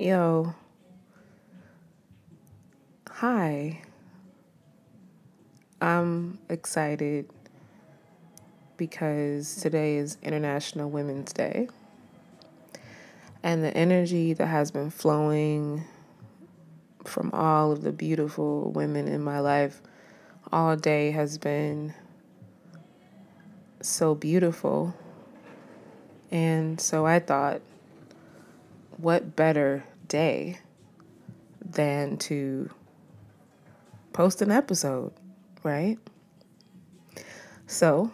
[0.00, 0.54] Yo.
[3.10, 3.82] Hi.
[5.82, 7.28] I'm excited
[8.78, 11.68] because today is International Women's Day.
[13.42, 15.84] And the energy that has been flowing
[17.04, 19.82] from all of the beautiful women in my life
[20.50, 21.92] all day has been
[23.82, 24.94] so beautiful.
[26.30, 27.60] And so I thought,
[28.96, 30.58] what better day
[31.64, 32.68] than to
[34.12, 35.12] post an episode,
[35.62, 35.98] right?
[37.68, 38.10] So,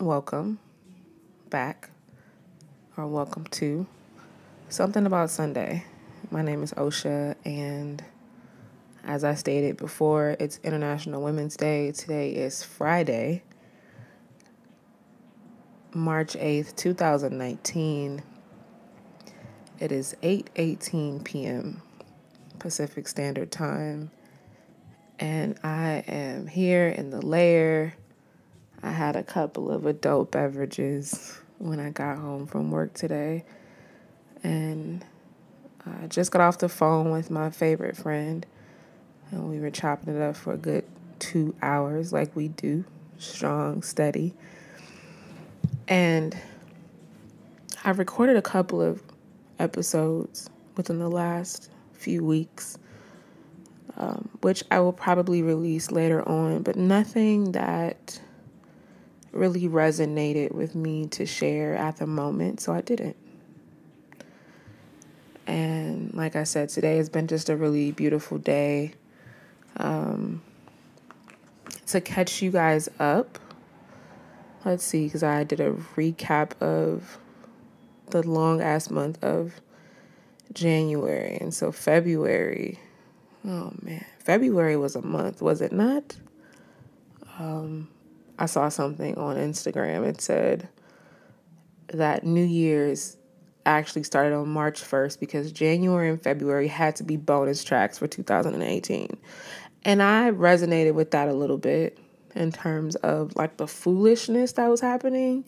[0.00, 0.60] welcome
[1.50, 1.90] back,
[2.96, 3.88] or welcome to
[4.68, 5.84] Something About Sunday.
[6.30, 8.02] My name is Osha, and
[9.02, 11.90] as I stated before, it's International Women's Day.
[11.90, 13.42] Today is Friday,
[15.92, 18.22] March 8th, 2019.
[19.80, 21.82] It is 8:18 p.m.
[22.60, 24.12] Pacific Standard Time.
[25.18, 27.94] And I am here in the lair.
[28.82, 33.44] I had a couple of adult beverages when I got home from work today.
[34.44, 35.04] And
[35.84, 38.46] I just got off the phone with my favorite friend.
[39.32, 40.84] And we were chopping it up for a good
[41.18, 42.84] two hours, like we do,
[43.18, 44.34] strong, steady.
[45.88, 46.38] And
[47.84, 49.02] I recorded a couple of
[49.58, 52.78] episodes within the last few weeks,
[53.96, 58.20] um, which I will probably release later on, but nothing that
[59.32, 63.16] really resonated with me to share at the moment, so I didn't.
[65.46, 68.94] And like I said, today has been just a really beautiful day.
[69.76, 70.42] Um,
[71.86, 73.38] to catch you guys up,
[74.64, 77.18] let's see, because I did a recap of
[78.10, 79.60] the long ass month of
[80.52, 81.38] January.
[81.40, 82.78] And so February,
[83.44, 86.16] oh man, February was a month, was it not?
[87.38, 87.88] Um,
[88.38, 90.06] I saw something on Instagram.
[90.06, 90.68] It said
[91.88, 93.16] that New Year's
[93.66, 98.06] actually started on March 1st because January and February had to be bonus tracks for
[98.06, 99.16] 2018.
[99.84, 101.98] And I resonated with that a little bit
[102.34, 105.44] in terms of like the foolishness that was happening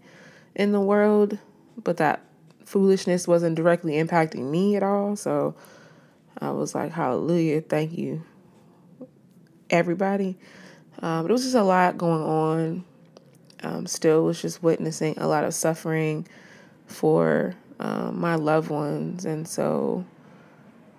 [0.54, 1.38] in the world,
[1.82, 2.22] but that
[2.66, 5.16] foolishness wasn't directly impacting me at all.
[5.16, 5.54] So
[6.38, 8.22] I was like, hallelujah, thank you,
[9.70, 10.36] everybody.
[11.00, 12.84] Um, but it was just a lot going on.
[13.62, 16.26] Um, still was just witnessing a lot of suffering
[16.86, 19.24] for um, my loved ones.
[19.24, 20.04] And so,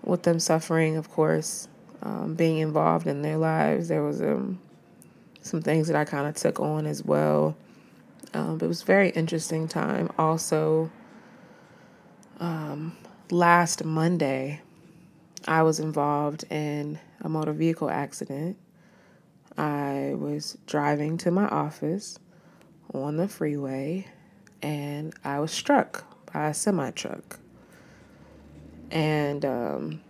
[0.04, 1.68] with them suffering, of course,
[2.02, 4.60] um, being involved in their lives, there was um,
[5.42, 7.56] some things that I kind of took on as well.
[8.34, 10.10] Um, it was very interesting time.
[10.18, 10.92] Also,
[12.40, 12.96] um,
[13.32, 14.62] last Monday,
[15.48, 18.58] I was involved in a motor vehicle accident.
[19.58, 22.20] I was driving to my office
[22.94, 24.08] on the freeway
[24.62, 27.40] and I was struck by a semi truck.
[28.92, 30.02] And um,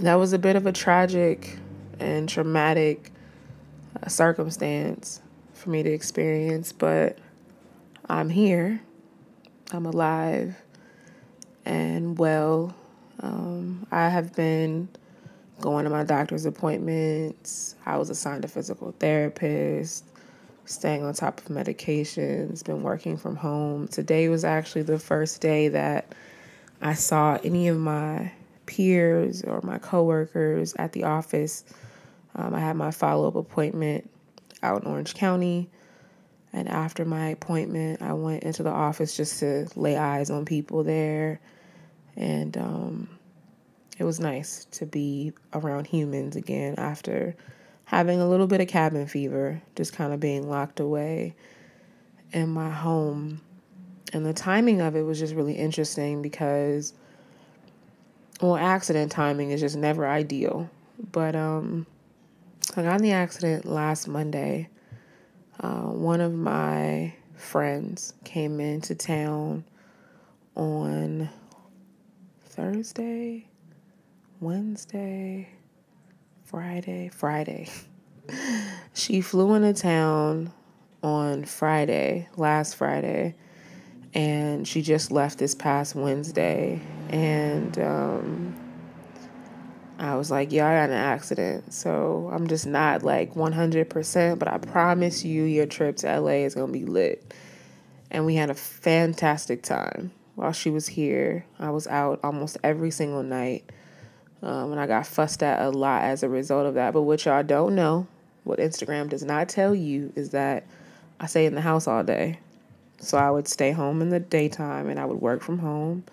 [0.00, 1.56] that was a bit of a tragic
[2.00, 3.12] and traumatic
[4.02, 5.22] uh, circumstance
[5.54, 7.18] for me to experience, but
[8.08, 8.80] I'm here.
[9.70, 10.56] I'm alive
[11.68, 12.74] and well.
[13.20, 14.88] Um, I have been
[15.60, 17.76] going to my doctor's appointments.
[17.84, 20.04] I was assigned a physical therapist,
[20.64, 23.86] staying on top of medications, been working from home.
[23.88, 26.14] Today was actually the first day that
[26.80, 28.32] I saw any of my
[28.66, 31.64] peers or my coworkers at the office.
[32.34, 34.08] Um, I had my follow up appointment
[34.62, 35.68] out in Orange County.
[36.52, 40.82] And after my appointment, I went into the office just to lay eyes on people
[40.82, 41.40] there.
[42.18, 43.08] And um,
[43.96, 47.34] it was nice to be around humans again after
[47.84, 51.34] having a little bit of cabin fever, just kind of being locked away
[52.32, 53.40] in my home.
[54.12, 56.92] And the timing of it was just really interesting because,
[58.40, 60.68] well, accident timing is just never ideal.
[61.12, 61.86] But um,
[62.76, 64.68] I got in the accident last Monday.
[65.60, 69.64] Uh, one of my friends came into town
[70.56, 71.28] on
[72.58, 73.46] Thursday,
[74.40, 75.48] Wednesday,
[76.42, 77.68] Friday, Friday.
[78.94, 80.52] she flew into town
[81.00, 83.36] on Friday, last Friday,
[84.12, 86.80] and she just left this past Wednesday.
[87.10, 88.56] And um,
[90.00, 91.72] I was like, yeah, I got an accident.
[91.72, 96.56] So I'm just not like 100%, but I promise you, your trip to LA is
[96.56, 97.34] going to be lit.
[98.10, 100.10] And we had a fantastic time.
[100.38, 101.44] While she was here.
[101.58, 103.64] I was out almost every single night.
[104.40, 106.92] Um, and I got fussed at a lot as a result of that.
[106.92, 108.06] But what y'all don't know,
[108.44, 110.64] what Instagram does not tell you, is that
[111.18, 112.38] I stay in the house all day.
[113.00, 116.04] So I would stay home in the daytime and I would work from home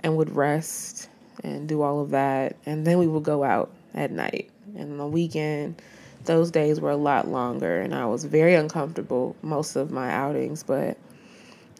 [0.00, 1.08] and would rest
[1.42, 2.54] and do all of that.
[2.64, 4.50] And then we would go out at night.
[4.76, 5.82] And on the weekend,
[6.26, 10.62] those days were a lot longer and I was very uncomfortable most of my outings,
[10.62, 10.96] but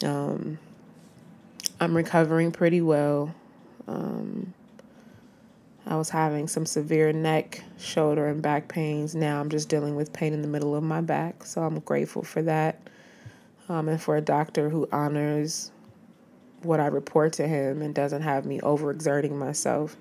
[0.02, 0.58] um,
[1.80, 3.32] I'm recovering pretty well.
[3.86, 4.52] Um,
[5.86, 9.14] I was having some severe neck, shoulder, and back pains.
[9.14, 11.44] Now I'm just dealing with pain in the middle of my back.
[11.44, 12.80] So I'm grateful for that.
[13.69, 15.70] Um, and for a doctor who honors
[16.62, 19.96] what I report to him and doesn't have me overexerting myself,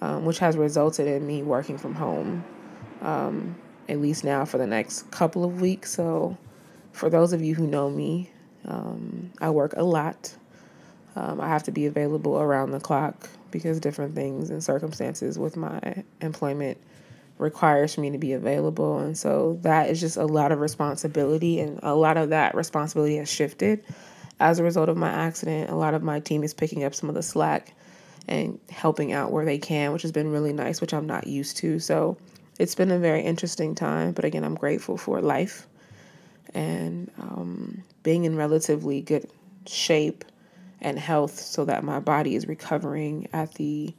[0.00, 2.44] um, which has resulted in me working from home,
[3.02, 3.56] um,
[3.88, 5.90] at least now for the next couple of weeks.
[5.90, 6.38] So,
[6.92, 8.30] for those of you who know me,
[8.66, 10.34] um, I work a lot.
[11.18, 15.56] Um, I have to be available around the clock because different things and circumstances with
[15.56, 16.78] my employment
[17.38, 19.00] requires me to be available.
[19.00, 23.16] And so that is just a lot of responsibility and a lot of that responsibility
[23.16, 23.84] has shifted
[24.38, 25.70] as a result of my accident.
[25.70, 27.74] A lot of my team is picking up some of the slack
[28.28, 31.56] and helping out where they can which has been really nice which i'm not used
[31.56, 31.80] to.
[31.80, 32.16] So
[32.60, 35.66] it's been a very interesting time but again i'm grateful for life
[36.54, 39.28] and um, being in relatively good
[39.66, 40.24] shape
[40.80, 43.94] and health so that my body is recovering at the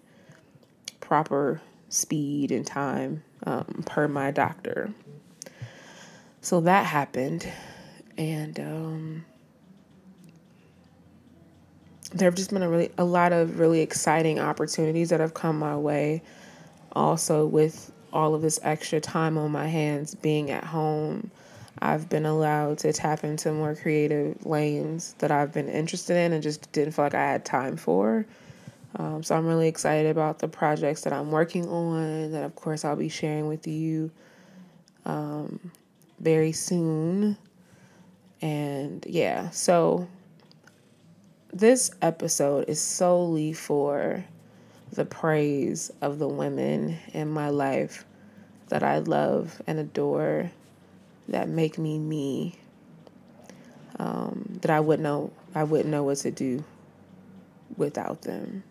[0.99, 4.93] proper speed and time um, per my doctor.
[6.41, 7.47] So that happened.
[8.17, 9.25] And um,
[12.13, 15.59] there have just been a really a lot of really exciting opportunities that have come
[15.59, 16.21] my way.
[16.93, 21.29] Also, with all of this extra time on my hands, being at home,
[21.81, 26.41] I've been allowed to tap into more creative lanes that I've been interested in and
[26.41, 28.25] just didn't feel like I had time for.
[28.95, 32.83] Um, so I'm really excited about the projects that I'm working on, that of course
[32.83, 34.11] I'll be sharing with you
[35.05, 35.71] um,
[36.19, 37.37] very soon.
[38.41, 40.07] And yeah, so
[41.53, 44.23] this episode is solely for
[44.91, 48.05] the praise of the women in my life
[48.69, 50.51] that I love and adore,
[51.29, 52.59] that make me me,
[53.97, 56.63] um, that I wouldn't know I wouldn't know what to do
[57.77, 58.63] without them.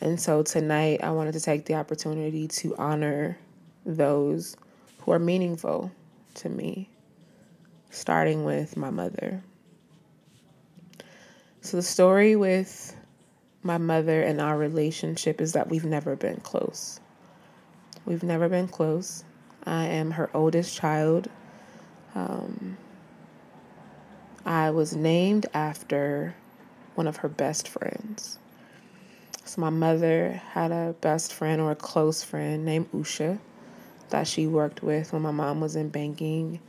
[0.00, 3.38] And so tonight, I wanted to take the opportunity to honor
[3.86, 4.56] those
[5.00, 5.92] who are meaningful
[6.34, 6.88] to me,
[7.90, 9.42] starting with my mother.
[11.60, 12.96] So, the story with
[13.62, 16.98] my mother and our relationship is that we've never been close.
[18.04, 19.22] We've never been close.
[19.64, 21.28] I am her oldest child.
[22.14, 22.76] Um,
[24.44, 26.34] I was named after
[26.94, 28.38] one of her best friends.
[29.44, 33.38] So my mother had a best friend or a close friend named Usha
[34.10, 36.60] that she worked with when my mom was in banking.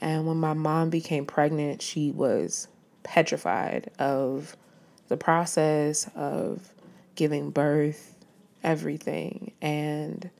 [0.00, 2.68] And when my mom became pregnant, she was
[3.02, 4.56] petrified of
[5.08, 6.72] the process of
[7.14, 8.16] giving birth,
[8.62, 9.52] everything.
[9.62, 10.30] And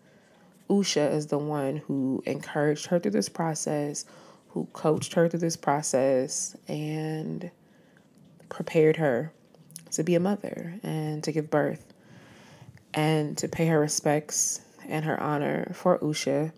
[0.69, 4.05] Usha is the one who encouraged her through this process,
[4.49, 7.51] who coached her through this process, and
[8.49, 9.33] prepared her
[9.91, 11.93] to be a mother and to give birth
[12.95, 16.53] and to pay her respects and her honor for Usha.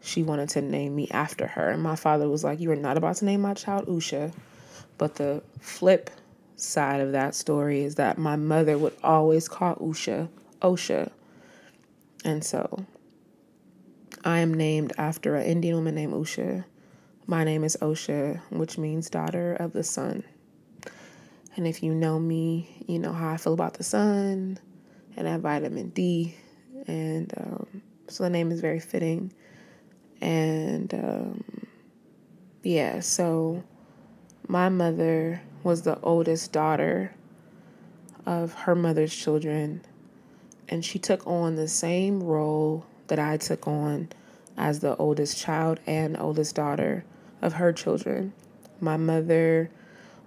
[0.00, 1.70] She wanted to name me after her.
[1.70, 4.32] And my father was like, You are not about to name my child Usha.
[4.98, 6.10] But the flip
[6.56, 10.28] side of that story is that my mother would always call Usha
[10.60, 11.10] Osha.
[12.24, 12.84] And so
[14.24, 16.64] I am named after an Indian woman named Usha.
[17.26, 20.22] My name is Osha, which means daughter of the sun.
[21.56, 24.60] And if you know me, you know how I feel about the sun
[25.16, 26.36] and that vitamin D.
[26.86, 29.32] And um, so the name is very fitting.
[30.20, 31.44] And um,
[32.62, 33.64] yeah, so
[34.46, 37.12] my mother was the oldest daughter
[38.24, 39.84] of her mother's children.
[40.68, 44.08] And she took on the same role that I took on
[44.56, 47.04] as the oldest child and oldest daughter
[47.42, 48.32] of her children.
[48.80, 49.70] My mother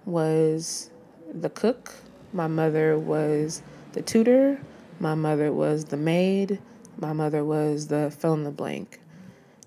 [0.04, 0.88] was
[1.34, 1.92] the cook.
[2.32, 4.60] My mother was the tutor.
[5.00, 6.60] My mother was the maid.
[6.96, 9.00] My mother was the fill in the blank.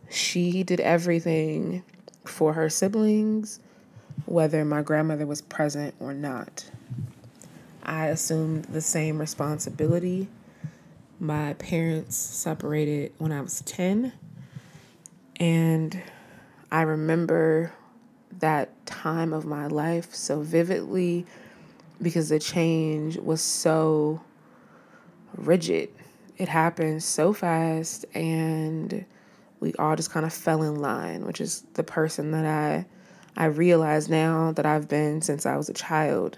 [0.09, 1.83] She did everything
[2.23, 3.59] for her siblings,
[4.27, 6.71] whether my grandmother was present or not.
[7.83, 10.29] I assumed the same responsibility.
[11.19, 14.13] My parents separated when I was 10,
[15.35, 16.01] and
[16.71, 17.73] I remember
[18.39, 21.25] that time of my life so vividly
[22.01, 24.21] because the change was so
[25.35, 25.89] rigid.
[26.37, 29.03] It happened so fast, and
[29.59, 32.85] we all just kind of fell in line, which is the person that I
[33.35, 36.37] I realize now that I've been since I was a child.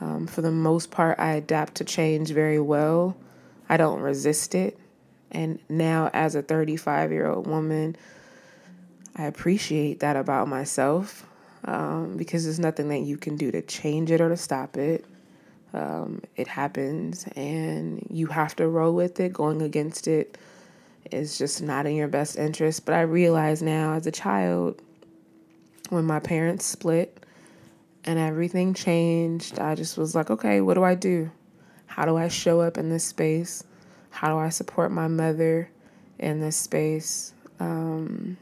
[0.00, 3.16] Um, for the most part, I adapt to change very well.
[3.74, 4.78] I don't resist it.
[5.32, 7.96] And now, as a 35 year old woman,
[9.16, 11.26] I appreciate that about myself
[11.64, 15.04] um, because there's nothing that you can do to change it or to stop it.
[15.72, 19.32] Um, it happens and you have to roll with it.
[19.32, 20.38] Going against it
[21.10, 22.86] is just not in your best interest.
[22.86, 24.80] But I realize now as a child,
[25.88, 27.24] when my parents split
[28.04, 31.32] and everything changed, I just was like, okay, what do I do?
[31.86, 33.64] How do I show up in this space?
[34.10, 35.70] How do I support my mother
[36.18, 37.32] in this space?
[37.60, 38.36] Um,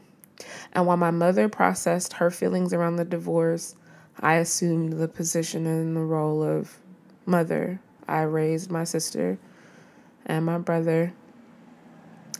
[0.73, 3.75] and while my mother processed her feelings around the divorce,
[4.19, 6.79] I assumed the position and the role of
[7.25, 7.79] mother.
[8.07, 9.37] I raised my sister
[10.25, 11.13] and my brother.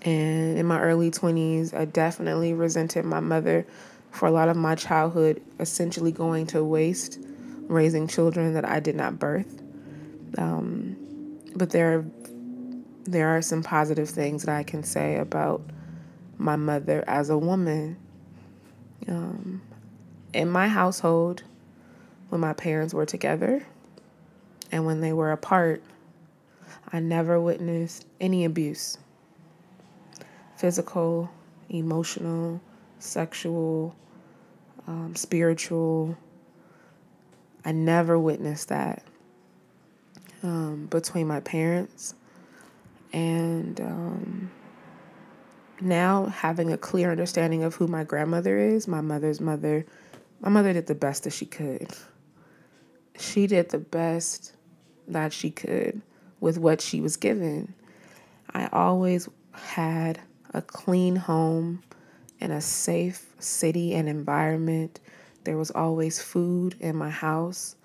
[0.01, 3.65] And in my early 20s, I definitely resented my mother
[4.11, 7.19] for a lot of my childhood essentially going to waste
[7.67, 9.62] raising children that I did not birth.
[10.37, 10.95] Um,
[11.55, 12.05] but there are,
[13.05, 15.61] there are some positive things that I can say about
[16.37, 17.97] my mother as a woman.
[19.07, 19.61] Um,
[20.33, 21.43] in my household,
[22.29, 23.65] when my parents were together
[24.71, 25.83] and when they were apart,
[26.91, 28.97] I never witnessed any abuse
[30.57, 31.29] physical,
[31.69, 32.61] emotional,
[32.99, 33.93] sexual,
[34.87, 36.17] um, spiritual.
[37.65, 39.03] I never witnessed that
[40.43, 42.15] um, between my parents.
[43.11, 44.51] And um,
[45.81, 49.85] now having a clear understanding of who my grandmother is, my mother's mother,
[50.41, 51.87] my mother did the best that she could.
[53.17, 54.53] She did the best
[55.07, 56.01] that she could
[56.39, 57.73] with what she was given.
[58.53, 60.19] I always had
[60.53, 61.83] a clean home
[62.39, 64.99] in a safe city and environment.
[65.43, 67.75] There was always food in my house.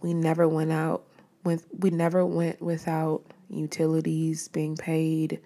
[0.00, 1.04] We never went out
[1.44, 5.40] with we never went without utilities being paid.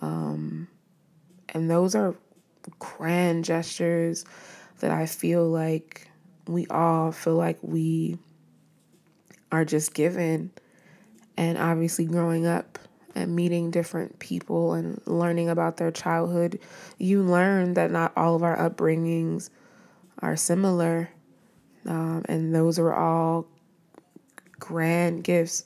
[0.00, 0.68] Um,
[1.50, 2.14] and those are
[2.78, 4.24] grand gestures
[4.80, 6.08] that I feel like
[6.46, 8.18] we all feel like we
[9.52, 10.50] are just given.
[11.36, 12.78] And obviously, growing up
[13.14, 16.60] and meeting different people and learning about their childhood,
[16.98, 19.50] you learn that not all of our upbringings
[20.20, 21.10] are similar.
[21.86, 23.46] Um, and those are all
[24.60, 25.64] grand gifts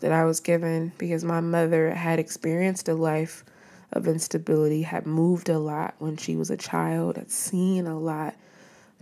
[0.00, 3.44] that I was given because my mother had experienced a life
[3.92, 8.34] of instability, had moved a lot when she was a child, had seen a lot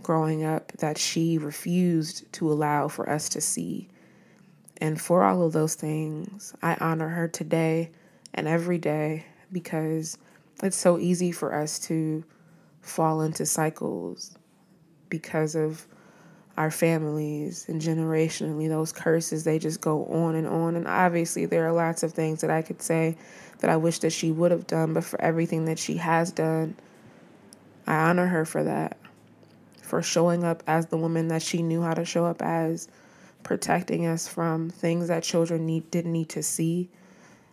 [0.03, 3.87] growing up that she refused to allow for us to see.
[4.79, 7.91] And for all of those things, I honor her today
[8.33, 10.17] and every day because
[10.63, 12.23] it's so easy for us to
[12.81, 14.37] fall into cycles
[15.09, 15.87] because of
[16.57, 20.75] our families and generationally those curses they just go on and on.
[20.75, 23.15] And obviously there are lots of things that I could say
[23.59, 26.75] that I wish that she would have done but for everything that she has done
[27.85, 28.97] I honor her for that.
[29.81, 32.89] For showing up as the woman that she knew how to show up as
[33.43, 36.89] protecting us from things that children need didn't need to see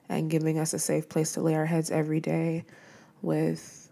[0.09, 2.65] and giving us a safe place to lay our heads every day
[3.23, 3.89] with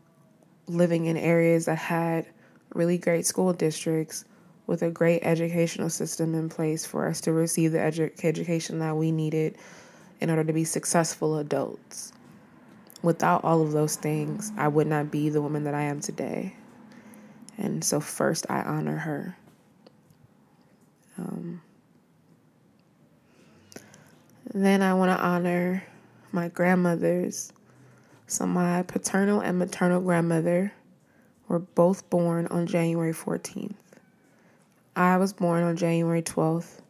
[0.66, 2.26] living in areas that had
[2.74, 4.24] really great school districts
[4.72, 8.96] with a great educational system in place for us to receive the edu- education that
[8.96, 9.54] we needed
[10.18, 12.14] in order to be successful adults.
[13.02, 16.54] Without all of those things, I would not be the woman that I am today.
[17.58, 19.36] And so, first, I honor her.
[21.18, 21.60] Um,
[24.54, 25.84] then I want to honor
[26.32, 27.52] my grandmothers.
[28.26, 30.72] So, my paternal and maternal grandmother
[31.46, 33.74] were both born on January 14th.
[34.94, 36.80] I was born on January 12th.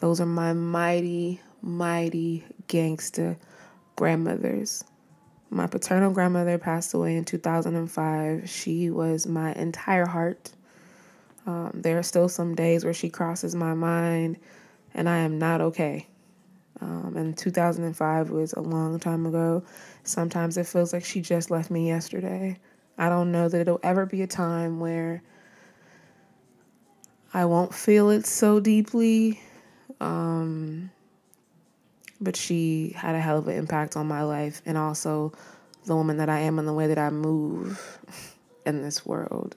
[0.00, 3.36] Those are my mighty, mighty gangster
[3.94, 4.82] grandmothers.
[5.48, 8.50] My paternal grandmother passed away in 2005.
[8.50, 10.50] She was my entire heart.
[11.46, 14.36] Um, there are still some days where she crosses my mind,
[14.92, 16.08] and I am not okay.
[16.80, 19.62] Um, and 2005 was a long time ago.
[20.02, 22.58] Sometimes it feels like she just left me yesterday.
[22.98, 25.22] I don't know that it'll ever be a time where
[27.32, 29.40] I won't feel it so deeply.
[30.00, 30.90] Um,
[32.20, 35.32] but she had a hell of an impact on my life and also
[35.84, 37.98] the woman that I am and the way that I move
[38.66, 39.56] in this world.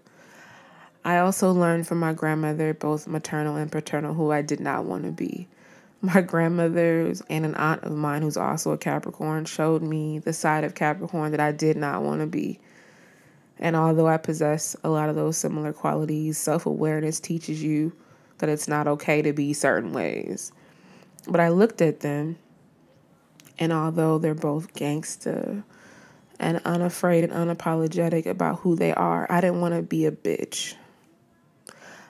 [1.04, 5.04] I also learned from my grandmother, both maternal and paternal, who I did not want
[5.06, 5.48] to be.
[6.02, 10.64] My grandmother's and an aunt of mine, who's also a Capricorn, showed me the side
[10.64, 12.60] of Capricorn that I did not want to be.
[13.62, 17.94] And although I possess a lot of those similar qualities, self awareness teaches you
[18.40, 20.52] that it's not okay to be certain ways.
[21.28, 22.38] But I looked at them,
[23.60, 25.64] and although they're both gangsta
[26.40, 30.74] and unafraid and unapologetic about who they are, I didn't want to be a bitch.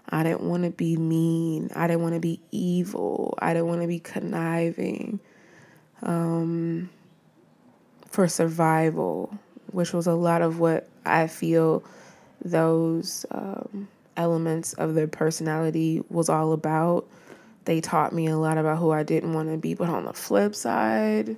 [0.07, 1.69] I didn't want to be mean.
[1.75, 3.37] I didn't want to be evil.
[3.39, 5.19] I didn't want to be conniving
[6.01, 6.89] um,
[8.07, 9.37] for survival,
[9.71, 11.83] which was a lot of what I feel
[12.43, 17.07] those um, elements of their personality was all about.
[17.65, 19.73] They taught me a lot about who I didn't want to be.
[19.73, 21.37] But on the flip side,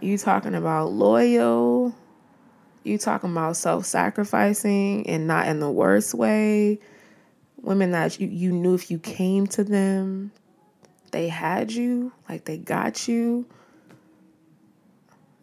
[0.00, 1.94] you talking about loyal,
[2.84, 6.78] you talking about self sacrificing and not in the worst way.
[7.60, 10.30] Women that you, you knew if you came to them,
[11.10, 13.46] they had you, like they got you.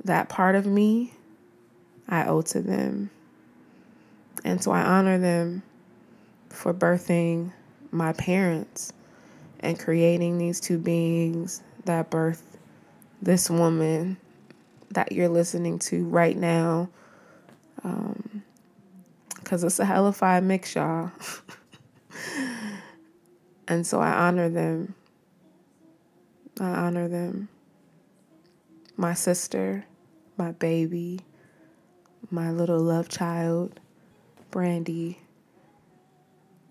[0.06, 1.14] That part of me,
[2.08, 3.10] I owe to them.
[4.44, 5.64] And so I honor them
[6.50, 7.52] for birthing
[7.92, 8.94] my parents
[9.60, 12.58] and creating these two beings that birth
[13.22, 14.18] this woman
[14.92, 16.90] that you're listening to right now.
[17.84, 18.44] Um,
[19.44, 21.12] cause it's a hellified mix, y'all.
[23.68, 24.96] and so I honor them.
[26.60, 27.50] I honor them.
[28.96, 29.86] My sister,
[30.38, 31.20] my baby,
[32.30, 33.80] my little love child,
[34.54, 35.18] Brandy.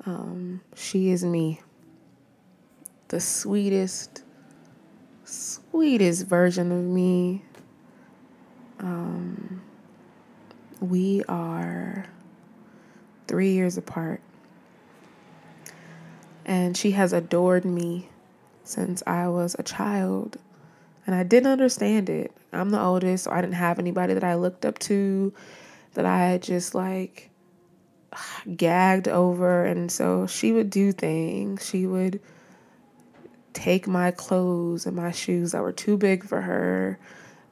[0.06, 1.60] Um, she is me.
[3.08, 4.22] The sweetest,
[5.24, 7.42] sweetest version of me.
[8.78, 9.62] Um,
[10.78, 12.06] we are
[13.26, 14.20] three years apart.
[16.44, 18.08] And she has adored me
[18.62, 20.36] since I was a child.
[21.04, 22.30] And I didn't understand it.
[22.52, 25.32] I'm the oldest, so I didn't have anybody that I looked up to,
[25.95, 27.31] that I just like
[28.56, 29.64] gagged over.
[29.64, 31.66] And so she would do things.
[31.66, 32.20] She would
[33.52, 36.98] take my clothes and my shoes that were too big for her,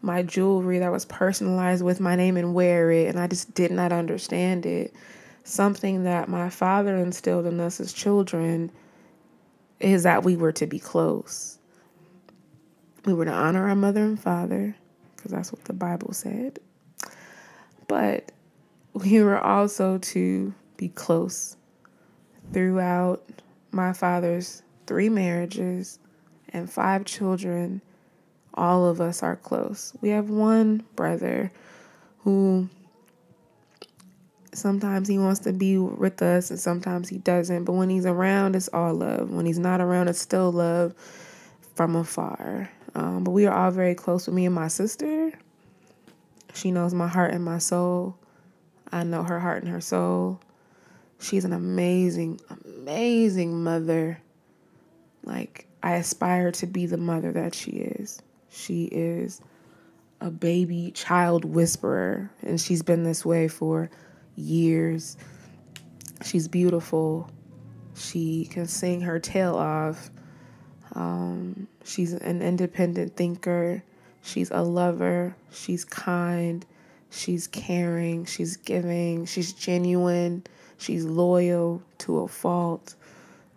[0.02, 3.08] my jewelry that was personalized with my name and wear it.
[3.08, 4.94] And I just did not understand it.
[5.44, 8.70] Something that my father instilled in us as children
[9.78, 11.58] is that we were to be close.
[13.06, 14.76] We were to honor our mother and father,
[15.16, 16.58] because that's what the Bible said.
[17.88, 18.30] But
[18.94, 21.56] we were also to be close
[22.52, 23.22] throughout
[23.70, 25.98] my father's three marriages
[26.52, 27.80] and five children.
[28.54, 29.92] All of us are close.
[30.00, 31.52] We have one brother
[32.18, 32.68] who
[34.52, 37.64] sometimes he wants to be with us and sometimes he doesn't.
[37.64, 39.30] But when he's around, it's all love.
[39.30, 40.94] When he's not around, it's still love
[41.74, 42.70] from afar.
[42.94, 45.32] Um, but we are all very close with me and my sister.
[46.54, 48.16] She knows my heart and my soul.
[48.92, 50.40] I know her heart and her soul.
[51.20, 54.20] She's an amazing, amazing mother.
[55.22, 58.22] Like, I aspire to be the mother that she is.
[58.50, 59.40] She is
[60.20, 63.90] a baby child whisperer, and she's been this way for
[64.36, 65.16] years.
[66.24, 67.30] She's beautiful.
[67.94, 70.10] She can sing her tail off.
[70.94, 73.82] Um, she's an independent thinker.
[74.22, 75.36] She's a lover.
[75.50, 76.64] She's kind.
[77.10, 78.24] She's caring.
[78.24, 79.26] She's giving.
[79.26, 80.44] She's genuine.
[80.78, 82.94] She's loyal to a fault.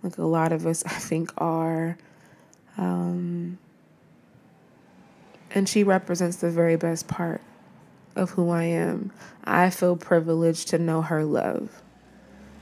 [0.01, 1.97] Like a lot of us, I think, are.
[2.77, 3.57] Um,
[5.51, 7.41] and she represents the very best part
[8.15, 9.11] of who I am.
[9.43, 11.81] I feel privileged to know her love.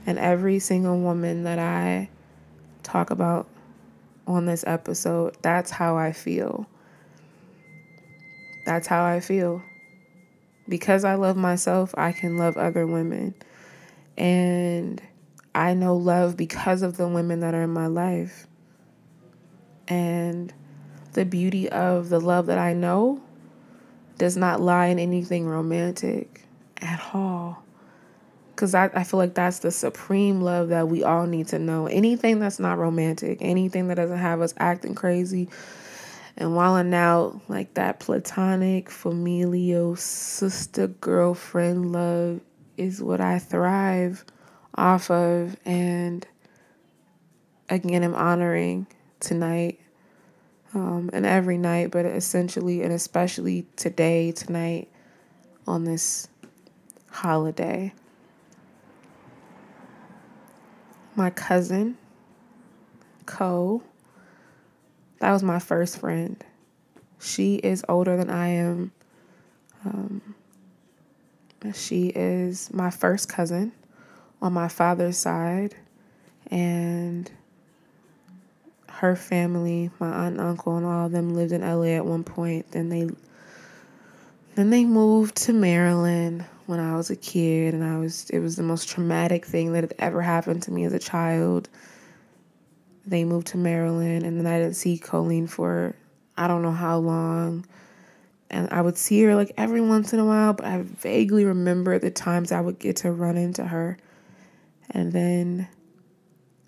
[0.06, 2.10] And every single woman that I
[2.84, 3.48] talk about
[4.28, 6.68] on this episode, that's how I feel.
[8.66, 9.62] That's how I feel.
[10.68, 13.34] Because I love myself, I can love other women.
[14.18, 15.02] And
[15.54, 18.48] I know love because of the women that are in my life.
[19.88, 20.54] And
[21.14, 23.22] the beauty of the love that I know
[24.18, 26.44] does not lie in anything romantic
[26.82, 27.64] at all.
[28.52, 31.88] Because I, I feel like that's the supreme love that we all need to know.
[31.88, 35.50] Anything that's not romantic, anything that doesn't have us acting crazy
[36.38, 42.42] and wilding out, like that platonic, familial, sister, girlfriend love
[42.78, 44.26] is what I thrive
[44.76, 45.58] off of.
[45.66, 46.26] And
[47.70, 48.88] again, I'm honoring
[49.20, 49.80] tonight
[50.74, 54.88] um, and every night, but essentially and especially today, tonight,
[55.68, 56.28] on this
[57.10, 57.94] holiday.
[61.16, 61.98] my cousin,
[63.26, 63.84] Co.
[65.22, 66.44] That was my first friend.
[67.20, 68.92] She is older than I am.
[69.86, 70.36] Um,
[71.76, 73.72] she is my first cousin
[74.42, 75.76] on my father's side,
[76.50, 77.30] and
[78.90, 82.24] her family, my aunt and uncle, and all of them lived in LA at one
[82.24, 82.72] point.
[82.72, 83.08] Then they
[84.56, 88.56] then they moved to Maryland when I was a kid, and I was it was
[88.56, 91.70] the most traumatic thing that had ever happened to me as a child.
[93.06, 95.96] They moved to Maryland, and then I didn't see Colleen for
[96.38, 97.66] I don't know how long.
[98.50, 102.00] And I would see her like every once in a while, but I vaguely remember
[102.00, 103.98] the times I would get to run into her.
[104.90, 105.70] And then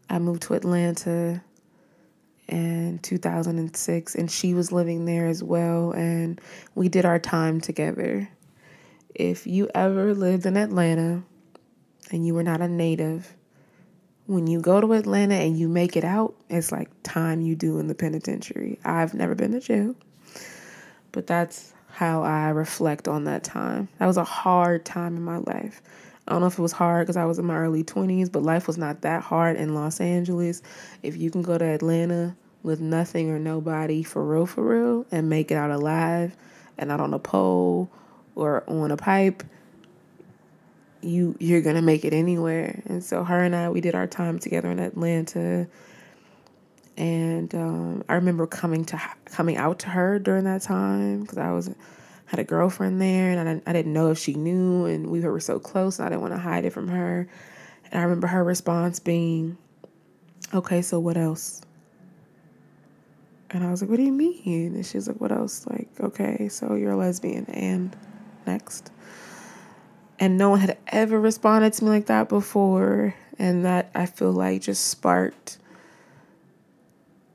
[0.10, 1.44] I moved to Atlanta
[2.48, 6.40] in 2006 and she was living there as well and
[6.76, 8.30] we did our time together.
[9.16, 11.24] If you ever lived in Atlanta
[12.12, 13.34] and you were not a native,
[14.26, 17.80] when you go to Atlanta and you make it out, it's like time you do
[17.80, 18.80] in the penitentiary.
[18.86, 19.96] I've never been to jail,
[21.12, 23.90] but that's how I reflect on that time.
[24.00, 25.82] That was a hard time in my life.
[26.28, 28.44] I don't know if it was hard because I was in my early 20s, but
[28.44, 30.62] life was not that hard in Los Angeles.
[31.02, 35.30] If you can go to Atlanta with nothing or nobody for real, for real, and
[35.30, 36.36] make it out alive
[36.78, 37.92] and not on a pole
[38.36, 39.44] or on a pipe,
[41.04, 42.82] you you're gonna make it anywhere.
[42.86, 45.68] And so her and I we did our time together in Atlanta.
[46.96, 51.52] And um, I remember coming to coming out to her during that time because I
[51.52, 51.74] was
[52.26, 55.40] had a girlfriend there, and I, I didn't know if she knew, and we were
[55.40, 57.28] so close, and I didn't want to hide it from her.
[57.92, 59.58] And I remember her response being,
[60.54, 61.62] "Okay, so what else?"
[63.50, 66.48] And I was like, "What do you mean?" And she's like, "What else?" Like, "Okay,
[66.48, 67.96] so you're a lesbian, and
[68.48, 68.92] next."
[70.24, 74.32] And no one had ever responded to me like that before, and that I feel
[74.32, 75.58] like just sparked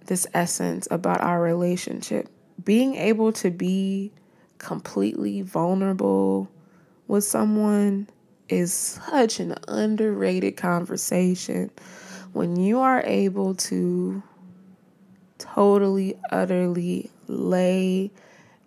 [0.06, 2.30] this essence about our relationship.
[2.64, 4.10] Being able to be
[4.56, 6.50] completely vulnerable
[7.08, 8.08] with someone
[8.48, 11.70] is such an underrated conversation.
[12.32, 14.22] When you are able to
[15.36, 18.10] totally, utterly lay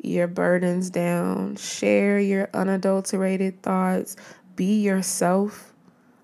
[0.04, 4.16] your burdens down, share your unadulterated thoughts,
[4.56, 5.74] be yourself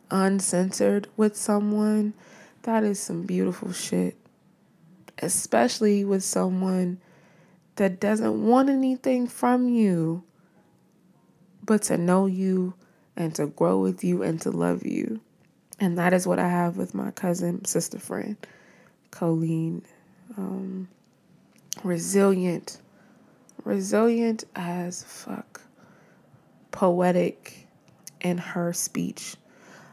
[0.09, 2.13] uncensored with someone,
[2.63, 4.15] that is some beautiful shit.
[5.19, 6.99] Especially with someone
[7.75, 10.23] that doesn't want anything from you
[11.63, 12.73] but to know you
[13.15, 15.19] and to grow with you and to love you.
[15.79, 18.37] And that is what I have with my cousin, sister friend,
[19.11, 19.83] Colleen.
[20.37, 20.87] Um,
[21.83, 22.79] resilient,
[23.67, 25.61] resilient as fuck,
[26.71, 27.67] poetic
[28.21, 29.35] in her speech.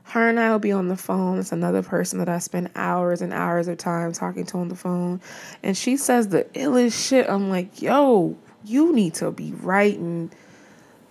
[0.05, 1.39] Her and I will be on the phone.
[1.39, 4.77] It's another person that I spend hours and hours of time talking to on the
[4.77, 5.21] phone.
[5.63, 7.29] And she says the illest shit.
[7.29, 10.31] I'm like, yo, you need to be writing.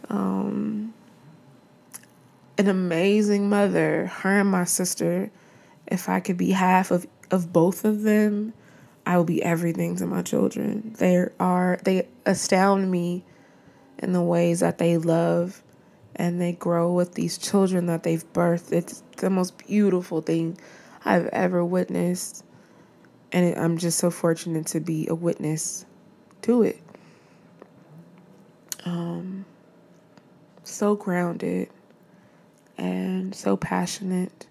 [0.10, 0.93] Um,
[2.58, 4.08] an amazing mother.
[4.08, 5.32] Her and my sister.
[5.88, 8.54] If I could be half of, of both of them,
[9.06, 10.96] I will be everything to my children.
[10.98, 13.26] They are they astound me
[14.00, 15.62] in the ways that they love
[16.16, 18.72] and they grow with these children that they've birthed.
[18.72, 20.58] It's the most beautiful thing
[21.04, 22.44] I've ever witnessed.
[23.32, 25.86] And I'm just so fortunate to be a witness
[26.44, 26.80] to it.
[28.86, 29.46] Um,
[30.63, 31.70] so grounded
[32.78, 34.48] and so passionate.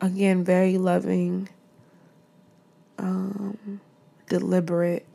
[0.00, 1.48] Again, very loving,
[2.98, 3.80] um,
[4.28, 5.06] deliberate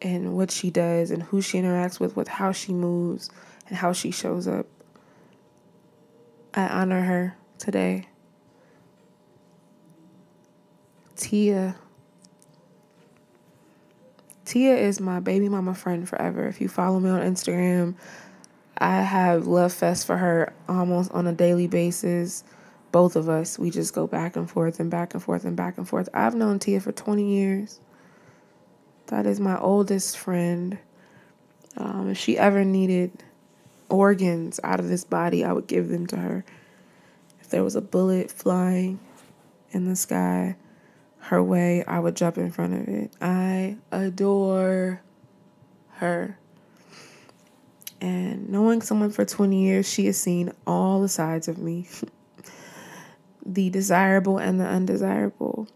[0.00, 3.30] in what she does and who she interacts with, with how she moves
[3.68, 4.66] and how she shows up.
[6.54, 8.06] I honor her today.
[11.16, 11.76] Tia.
[14.44, 16.48] Tia is my baby mama friend forever.
[16.48, 17.94] If you follow me on Instagram,
[18.78, 22.42] I have love fest for her almost on a daily basis.
[22.92, 25.78] Both of us, we just go back and forth and back and forth and back
[25.78, 26.08] and forth.
[26.12, 27.80] I've known Tia for 20 years.
[29.06, 30.78] That is my oldest friend.
[31.76, 33.12] Um, if she ever needed
[33.88, 36.44] organs out of this body, I would give them to her.
[37.40, 38.98] If there was a bullet flying
[39.70, 40.56] in the sky
[41.18, 43.12] her way, I would jump in front of it.
[43.20, 45.02] I adore
[45.94, 46.38] her.
[48.00, 51.88] And knowing someone for 20 years, she has seen all the sides of me
[53.44, 55.66] the desirable and the undesirable,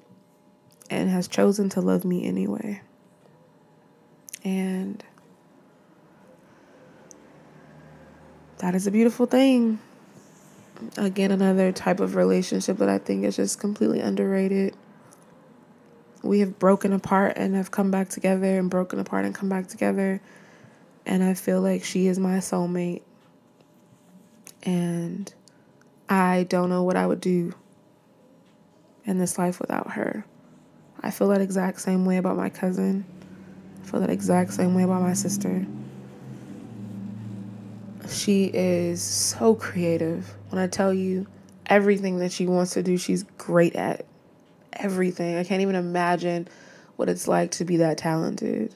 [0.90, 2.80] and has chosen to love me anyway.
[4.44, 5.02] And
[8.58, 9.78] that is a beautiful thing.
[10.96, 14.76] Again, another type of relationship that I think is just completely underrated.
[16.22, 19.68] We have broken apart and have come back together and broken apart and come back
[19.68, 20.20] together.
[21.06, 23.02] And I feel like she is my soulmate.
[24.62, 25.32] And
[26.08, 27.54] I don't know what I would do
[29.04, 30.24] in this life without her.
[31.00, 33.04] I feel that exact same way about my cousin.
[33.82, 35.66] I feel that exact same way about my sister.
[38.08, 40.34] She is so creative.
[40.50, 41.26] When I tell you
[41.66, 44.06] everything that she wants to do, she's great at
[44.72, 45.36] everything.
[45.36, 46.48] I can't even imagine
[46.96, 48.74] what it's like to be that talented.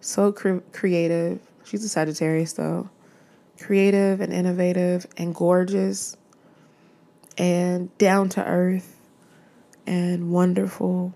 [0.00, 1.40] So cre- creative.
[1.64, 2.88] She's a Sagittarius, though.
[3.60, 6.16] Creative and innovative and gorgeous
[7.38, 8.96] and down to earth
[9.86, 11.12] and wonderful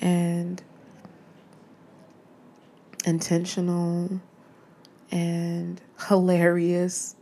[0.00, 0.62] and
[3.04, 4.20] intentional
[5.10, 7.16] and hilarious,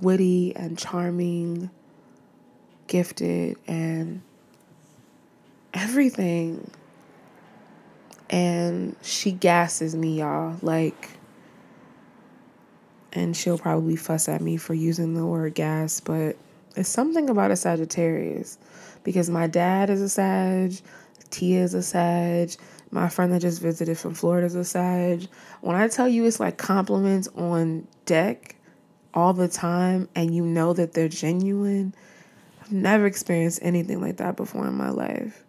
[0.00, 1.70] witty and charming,
[2.86, 4.22] gifted, and
[5.74, 6.70] everything.
[8.30, 10.56] And she gasses me, y'all.
[10.62, 11.17] Like,
[13.12, 16.36] and she'll probably fuss at me for using the word gas, but
[16.76, 18.58] it's something about a Sagittarius
[19.04, 20.80] because my dad is a Sag,
[21.30, 22.52] Tia is a Sag,
[22.90, 25.26] my friend that just visited from Florida is a Sag.
[25.60, 28.56] When I tell you it's like compliments on deck
[29.14, 31.94] all the time and you know that they're genuine,
[32.60, 35.44] I've never experienced anything like that before in my life.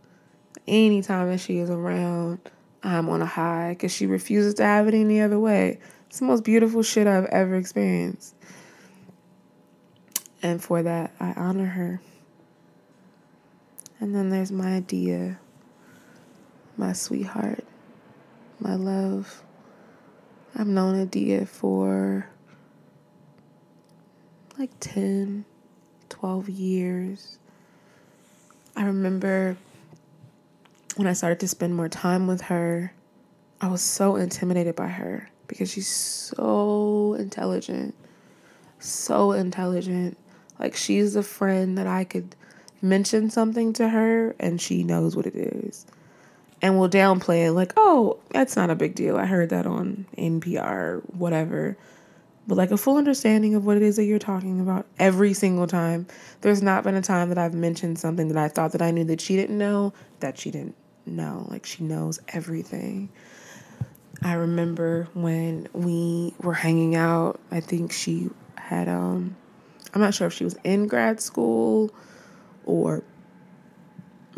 [0.67, 2.39] Anytime that she is around,
[2.83, 5.79] I'm on a high because she refuses to have it any other way.
[6.07, 8.35] It's the most beautiful shit I've ever experienced.
[10.41, 12.01] And for that, I honor her.
[13.99, 15.37] And then there's my Dia
[16.79, 17.65] my sweetheart,
[18.57, 19.43] my love.
[20.55, 22.25] I've known Adia for
[24.57, 25.43] like 10,
[26.07, 27.37] 12 years.
[28.77, 29.57] I remember
[30.99, 32.91] when I started to spend more time with her,
[33.61, 37.95] I was so intimidated by her because she's so intelligent.
[38.79, 40.17] So intelligent.
[40.59, 42.35] Like, she's a friend that I could
[42.81, 45.85] mention something to her and she knows what it is
[46.61, 49.15] and will downplay it like, oh, that's not a big deal.
[49.15, 51.77] I heard that on NPR, whatever.
[52.45, 55.67] But like a full understanding of what it is that you're talking about every single
[55.67, 56.07] time.
[56.41, 59.05] There's not been a time that I've mentioned something that I thought that I knew
[59.05, 60.75] that she didn't know that she didn't
[61.09, 61.45] know.
[61.49, 63.09] Like she knows everything.
[64.21, 69.35] I remember when we were hanging out, I think she had um
[69.93, 71.91] I'm not sure if she was in grad school
[72.65, 73.03] or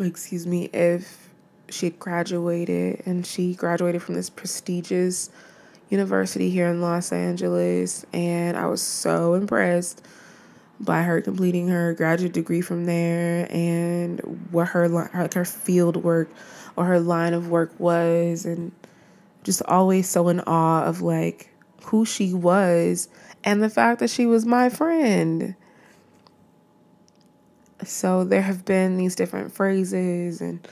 [0.00, 1.28] excuse me, if
[1.68, 5.30] she graduated and she graduated from this prestigious
[5.90, 10.04] university here in Los Angeles and I was so impressed
[10.80, 16.28] by her completing her graduate degree from there and what her like her field work
[16.76, 18.72] or her line of work was and
[19.42, 21.50] just always so in awe of like
[21.84, 23.08] who she was
[23.44, 25.54] and the fact that she was my friend.
[27.84, 30.66] So there have been these different phrases and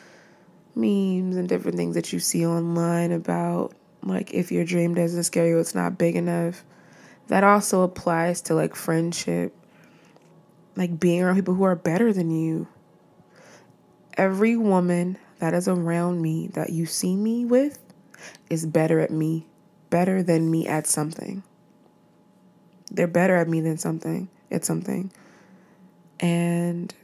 [0.75, 5.47] memes and different things that you see online about like if your dream doesn't scare
[5.47, 6.65] you, it's not big enough.
[7.29, 9.55] That also applies to like friendship,
[10.77, 12.67] like being around people who are better than you.
[14.17, 17.79] Every woman that is around me that you see me with
[18.49, 19.47] is better at me,
[19.91, 21.43] better than me at something.
[22.91, 25.13] They're better at me than something, at something.
[26.19, 26.95] And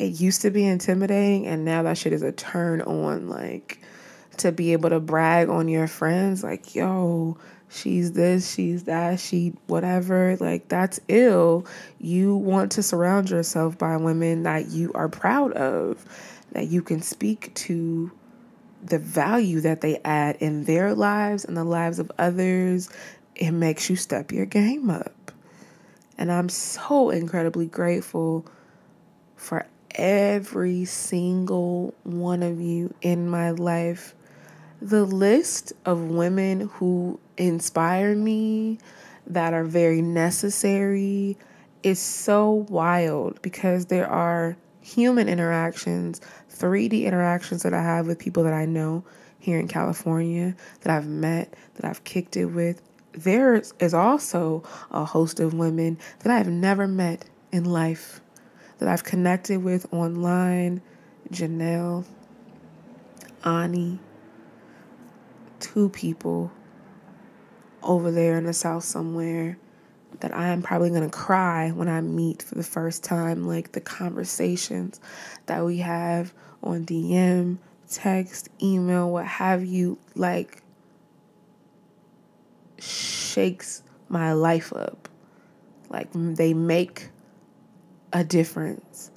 [0.00, 3.82] it used to be intimidating and now that shit is a turn on like
[4.38, 7.36] to be able to brag on your friends like yo
[7.68, 11.66] she's this she's that she whatever like that's ill
[11.98, 16.02] you want to surround yourself by women that you are proud of
[16.52, 18.10] that you can speak to
[18.82, 22.88] the value that they add in their lives and the lives of others
[23.34, 25.32] it makes you step your game up
[26.16, 28.46] and i'm so incredibly grateful
[29.36, 34.14] for every single one of you in my life.
[34.80, 38.78] The list of women who inspire me,
[39.26, 41.36] that are very necessary,
[41.82, 46.20] is so wild because there are human interactions,
[46.60, 49.02] 3D interactions that I have with people that I know
[49.38, 52.82] here in California, that I've met, that I've kicked it with.
[53.12, 58.20] There is also a host of women that I've never met in life
[58.78, 60.82] that I've connected with online
[61.30, 62.04] Janelle,
[63.44, 63.98] Ani,
[65.60, 66.52] two people
[67.82, 69.56] over there in the South somewhere
[70.20, 73.46] that I am probably going to cry when I meet for the first time.
[73.46, 75.00] Like the conversations
[75.46, 77.58] that we have on DM,
[77.90, 80.62] text, email, what have you, like
[82.78, 85.08] shakes my life up.
[85.88, 87.08] Like they make
[88.12, 89.10] a difference.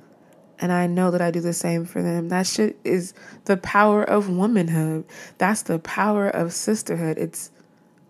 [0.59, 2.29] And I know that I do the same for them.
[2.29, 3.13] That shit is
[3.45, 5.05] the power of womanhood.
[5.37, 7.17] That's the power of sisterhood.
[7.17, 7.51] It's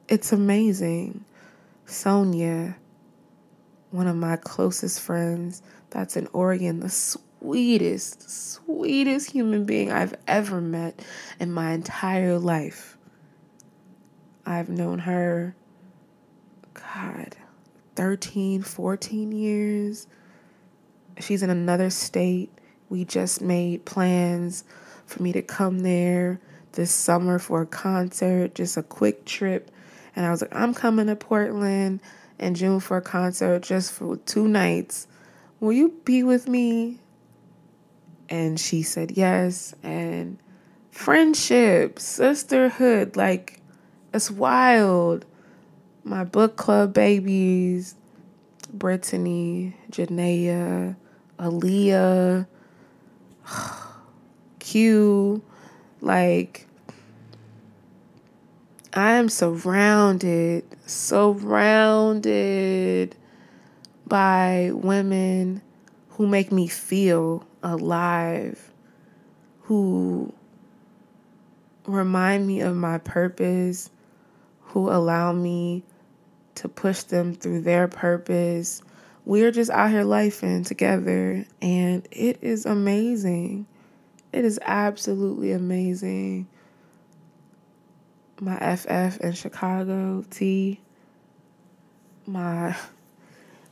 [0.08, 1.26] it's amazing.
[1.86, 2.76] Sonia,
[3.94, 10.60] one of my closest friends, that's in Oregon, the sweetest, sweetest human being I've ever
[10.60, 11.06] met
[11.40, 12.98] in my entire life.
[14.48, 15.56] I've known her,
[16.74, 17.36] God,
[17.96, 20.08] 13, 14 years.
[21.20, 22.52] She's in another state.
[22.90, 24.64] We just made plans
[25.06, 29.70] for me to come there this summer for a concert, just a quick trip.
[30.16, 32.02] And I was like, I'm coming to Portland
[32.40, 35.08] in June for a concert just for two nights.
[35.60, 37.00] Will you be with me?
[38.30, 39.74] And she said yes.
[39.84, 40.38] And
[40.92, 43.62] friendship, sisterhood, like
[44.14, 45.26] it's wild.
[46.04, 47.96] My book club babies,
[48.74, 50.96] Brittany, Janaea,
[51.40, 52.46] Aaliyah,
[54.60, 55.42] Q,
[56.02, 56.68] like
[58.96, 62.36] I am surrounded, surrounded
[64.06, 65.64] by women
[66.10, 68.72] who make me feel alive,
[69.62, 70.32] who
[71.88, 73.90] remind me of my purpose,
[74.62, 75.82] who allow me
[76.54, 78.84] to push them through their purpose.
[79.26, 83.66] We're just out here lifing together, and it is amazing.
[84.32, 86.48] It is absolutely amazing.
[88.40, 90.80] My FF in Chicago, T.
[92.26, 92.76] My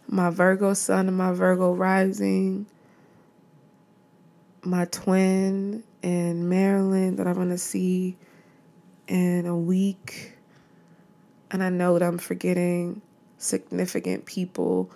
[0.07, 2.67] my Virgo sun and my Virgo rising.
[4.63, 8.17] My twin in Maryland that I'm gonna see
[9.07, 10.37] in a week.
[11.49, 13.01] And I know that I'm forgetting
[13.37, 14.91] significant people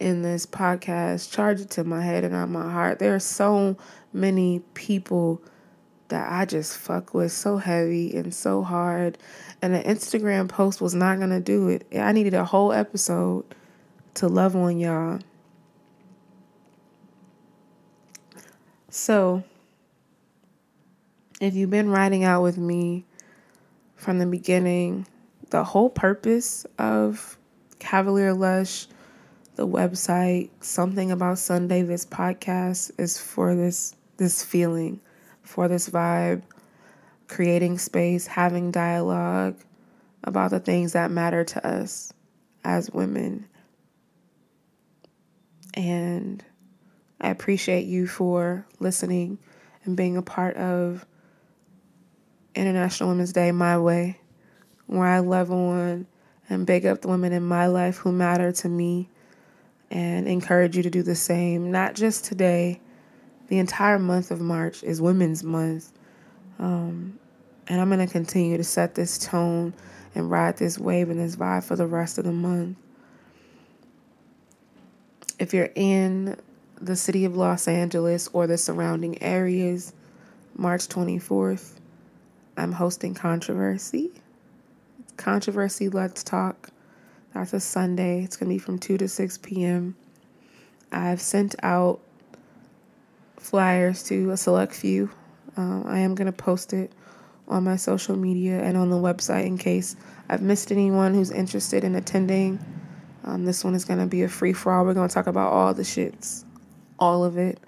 [0.00, 1.30] in this podcast.
[1.32, 2.98] Charge it to my head and on my heart.
[2.98, 3.76] There are so
[4.12, 5.40] many people
[6.14, 9.18] that I just fuck with so heavy and so hard.
[9.60, 11.84] And an Instagram post was not gonna do it.
[11.92, 13.44] I needed a whole episode
[14.14, 15.18] to love on y'all.
[18.90, 19.42] So,
[21.40, 23.04] if you've been riding out with me
[23.96, 25.08] from the beginning,
[25.50, 27.36] the whole purpose of
[27.80, 28.86] Cavalier Lush
[29.56, 35.00] the website, something about Sunday, this podcast is for this this feeling,
[35.44, 36.42] for this vibe,
[37.28, 39.56] creating space, having dialogue
[40.24, 42.12] about the things that matter to us
[42.64, 43.46] as women.
[45.74, 46.44] And
[47.20, 49.38] I appreciate you for listening
[49.84, 51.04] and being a part of
[52.54, 54.18] International Women's Day my way,
[54.86, 56.06] where I love on
[56.48, 59.08] and big up the women in my life who matter to me
[59.90, 62.80] and encourage you to do the same, not just today.
[63.48, 65.92] The entire month of March is Women's Month.
[66.58, 67.18] Um,
[67.66, 69.74] and I'm going to continue to set this tone
[70.14, 72.76] and ride this wave and this vibe for the rest of the month.
[75.38, 76.36] If you're in
[76.80, 79.92] the city of Los Angeles or the surrounding areas,
[80.56, 81.72] March 24th,
[82.56, 84.12] I'm hosting Controversy.
[85.16, 86.70] Controversy Let's Talk.
[87.32, 88.22] That's a Sunday.
[88.22, 89.96] It's going to be from 2 to 6 p.m.
[90.92, 92.00] I've sent out
[93.44, 95.10] flyers to a select few.
[95.56, 96.92] Uh, I am going to post it
[97.46, 99.96] on my social media and on the website in case
[100.28, 102.58] I've missed anyone who's interested in attending.
[103.24, 104.84] Um, this one is going to be a free for all.
[104.84, 106.44] We're going to talk about all the shits,
[106.98, 107.60] all of it.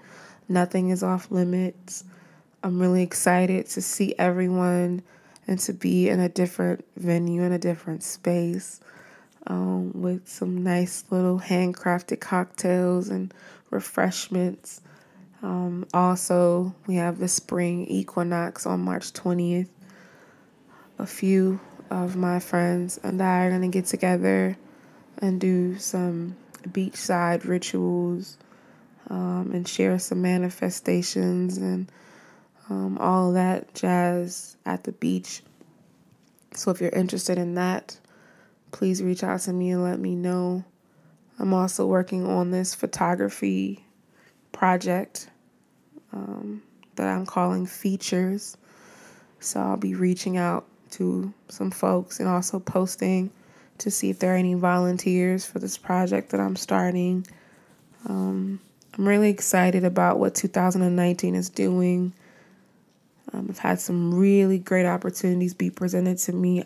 [0.49, 2.03] Nothing is off limits.
[2.63, 5.03] I'm really excited to see everyone
[5.47, 8.81] and to be in a different venue, in a different space
[9.45, 13.33] um, with some nice little handcrafted cocktails and
[13.69, 14.81] refreshments.
[15.43, 19.69] Um, also, we have the spring equinox on March 20th.
[20.99, 21.59] A few
[21.91, 24.57] of my friends and I are going to get together
[25.19, 28.37] and do some beachside rituals
[29.09, 31.91] um, and share some manifestations and
[32.69, 35.43] um, all that jazz at the beach.
[36.53, 37.99] So, if you're interested in that,
[38.71, 40.63] please reach out to me and let me know.
[41.39, 43.85] I'm also working on this photography
[44.57, 45.29] project
[46.13, 46.63] um,
[46.95, 48.57] that I'm calling Features.
[49.39, 53.29] So I'll be reaching out to some folks and also posting
[53.77, 57.27] to see if there are any volunteers for this project that I'm starting.
[58.09, 58.59] Um,
[58.97, 62.13] I'm really excited about what 2019 is doing.
[63.33, 66.63] Um, I've had some really great opportunities be presented to me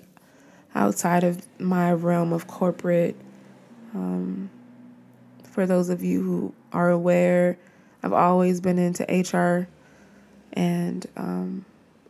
[0.76, 3.18] outside of my realm of corporate.
[3.94, 4.50] Um,
[5.44, 7.58] for those of you who are aware,
[8.04, 9.68] I've always been into HR,
[10.54, 11.66] and um,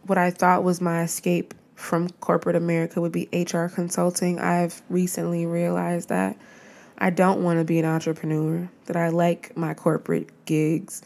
[0.06, 4.40] what I thought was my escape from corporate America would be HR consulting.
[4.40, 6.38] I've recently realized that
[6.98, 11.02] I don't want to be an entrepreneur, that I like my corporate gigs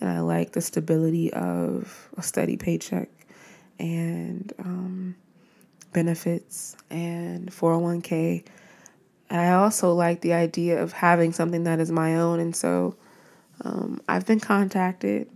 [0.00, 3.08] and I like the stability of a steady paycheck
[3.78, 5.14] and um,
[5.92, 8.44] benefits and 401k.
[9.30, 12.40] And I also like the idea of having something that is my own.
[12.40, 12.96] And so
[13.62, 15.28] um, I've been contacted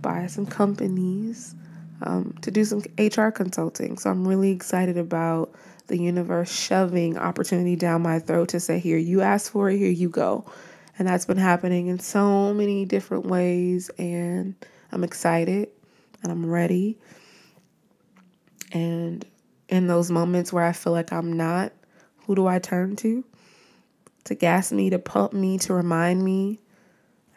[0.00, 1.54] by some companies
[2.02, 3.98] um, to do some HR consulting.
[3.98, 5.52] So I'm really excited about
[5.86, 9.90] the universe shoving opportunity down my throat to say, here, you asked for it, here
[9.90, 10.44] you go.
[10.98, 13.90] And that's been happening in so many different ways.
[13.98, 14.54] And
[14.92, 15.68] I'm excited
[16.22, 16.98] and I'm ready.
[18.72, 19.24] And
[19.68, 21.72] in those moments where I feel like I'm not,
[22.26, 23.24] who do I turn to?
[24.24, 26.58] To gas me, to pump me, to remind me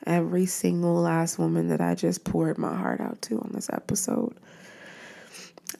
[0.05, 4.35] every single last woman that I just poured my heart out to on this episode.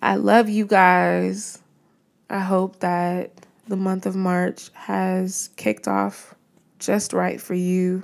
[0.02, 1.60] I love you guys.
[2.30, 3.32] I hope that
[3.68, 6.36] the month of March has kicked off
[6.80, 8.04] just right for you.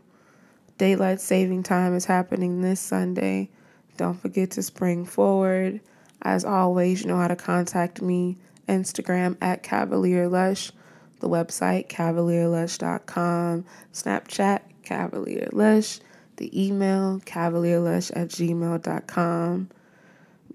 [0.78, 3.50] Daylight saving time is happening this Sunday.
[3.98, 5.80] Don't forget to spring forward.
[6.22, 8.38] As always, you know how to contact me.
[8.68, 10.72] Instagram at Cavalier Lush,
[11.20, 16.00] the website cavalierlush.com, Snapchat Cavalier Lush,
[16.38, 19.70] the email cavalierlush at gmail.com.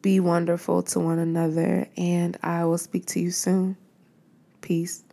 [0.02, 3.76] Be wonderful to one another, and I will speak to you soon.
[4.62, 5.04] Peace.